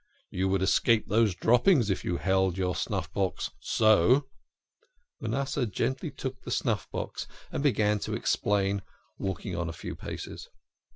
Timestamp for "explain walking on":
8.15-9.69